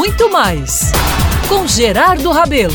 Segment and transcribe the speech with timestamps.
[0.00, 0.92] muito mais
[1.46, 2.72] com Gerardo Rabelo.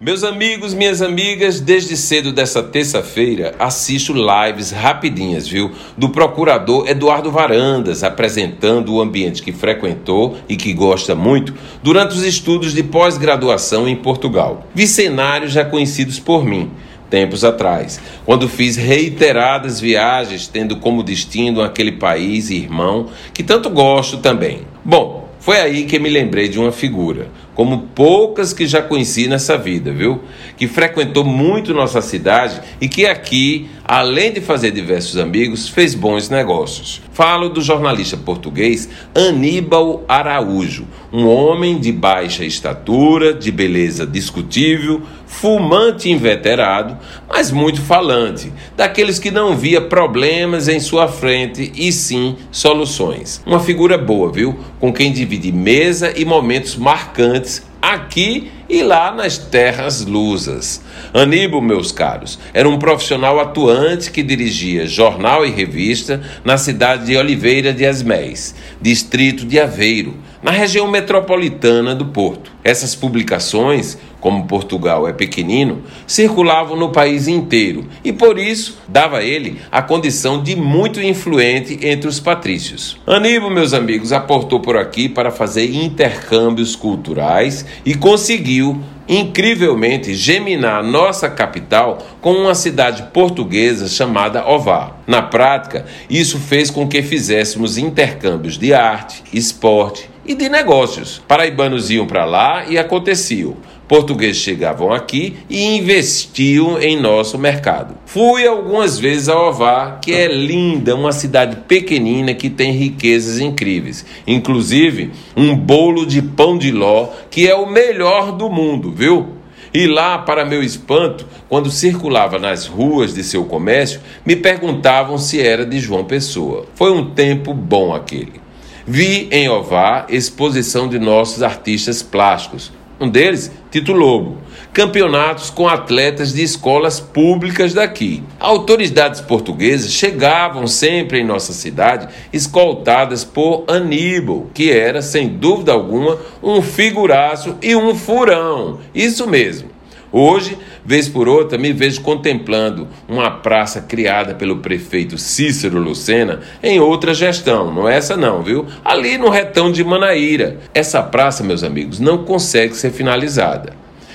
[0.00, 5.72] Meus amigos, minhas amigas, desde cedo dessa terça-feira assisto lives rapidinhas, viu?
[5.98, 11.52] Do procurador Eduardo Varandas, apresentando o ambiente que frequentou e que gosta muito
[11.82, 14.68] durante os estudos de pós-graduação em Portugal.
[14.72, 16.70] Vi cenários já conhecidos por mim
[17.08, 24.18] tempos atrás, quando fiz reiteradas viagens tendo como destino aquele país irmão que tanto gosto
[24.18, 24.62] também.
[24.84, 29.56] Bom, foi aí que me lembrei de uma figura, como poucas que já conheci nessa
[29.56, 30.20] vida, viu?
[30.58, 36.28] Que frequentou muito nossa cidade e que aqui, além de fazer diversos amigos, fez bons
[36.28, 37.00] negócios.
[37.12, 46.10] Falo do jornalista português Aníbal Araújo, um homem de baixa estatura, de beleza discutível, fumante
[46.10, 46.96] inveterado,
[47.28, 53.42] mas muito falante, daqueles que não via problemas em sua frente e sim soluções.
[53.46, 54.58] Uma figura boa, viu?
[54.78, 57.45] Com quem divide mesa e momentos marcantes
[57.80, 60.82] aqui e lá nas terras lusas.
[61.14, 67.16] Aníbal, meus caros, era um profissional atuante que dirigia jornal e revista na cidade de
[67.16, 70.16] Oliveira de Asmés, distrito de Aveiro,
[70.46, 72.52] na região metropolitana do Porto.
[72.62, 79.24] Essas publicações como Portugal é pequenino, circulavam no país inteiro e por isso dava a
[79.24, 82.96] ele a condição de muito influente entre os patrícios.
[83.04, 91.28] Aníbal, meus amigos, aportou por aqui para fazer intercâmbios culturais e conseguiu incrivelmente geminar nossa
[91.28, 95.00] capital com uma cidade portuguesa chamada Ovar.
[95.08, 101.22] Na prática, isso fez com que fizéssemos intercâmbios de arte, esporte e de negócios.
[101.26, 103.56] Paraibanos iam para lá e aconteciam.
[103.88, 107.94] Portugueses chegavam aqui e investiam em nosso mercado.
[108.04, 114.04] Fui algumas vezes a Ovar, que é linda, uma cidade pequenina que tem riquezas incríveis,
[114.26, 119.36] inclusive um bolo de pão de ló que é o melhor do mundo, viu?
[119.72, 125.40] E lá, para meu espanto, quando circulava nas ruas de seu comércio, me perguntavam se
[125.40, 126.64] era de João Pessoa.
[126.74, 128.45] Foi um tempo bom aquele.
[128.88, 132.70] Vi em Ovar exposição de nossos artistas plásticos,
[133.00, 134.38] um deles, Tito Lobo.
[134.72, 138.22] Campeonatos com atletas de escolas públicas daqui.
[138.38, 146.18] Autoridades portuguesas chegavam sempre em nossa cidade escoltadas por Aníbal, que era, sem dúvida alguma,
[146.40, 148.78] um figuraço e um furão.
[148.94, 149.75] Isso mesmo.
[150.12, 156.78] Hoje, vez por outra, me vejo contemplando uma praça criada pelo prefeito Cícero Lucena em
[156.78, 158.66] outra gestão, não é essa não, viu?
[158.84, 160.58] Ali no retão de Manaíra.
[160.72, 163.74] Essa praça, meus amigos, não consegue ser finalizada.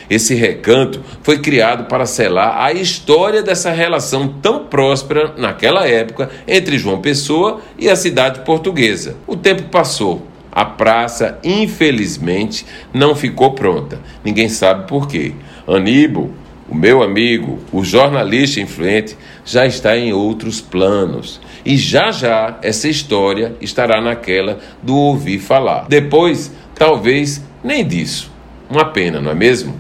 [0.10, 6.78] Esse recanto foi criado para selar a história dessa relação tão próspera naquela época entre
[6.78, 9.16] João Pessoa e a cidade portuguesa.
[9.26, 10.28] O tempo passou.
[10.52, 14.02] A praça, infelizmente, não ficou pronta.
[14.22, 15.34] Ninguém sabe por quê.
[15.76, 16.30] Aníbal,
[16.70, 21.42] o meu amigo, o jornalista influente, já está em outros planos.
[21.66, 25.86] E já já essa história estará naquela do ouvir falar.
[25.88, 28.32] Depois, talvez nem disso.
[28.70, 29.76] Uma pena, não é mesmo?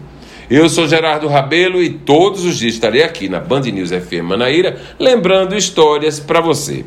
[0.50, 4.81] Eu sou Gerardo Rabelo e todos os dias estarei aqui na Band News FM Manaíra
[5.00, 6.84] lembrando histórias para você.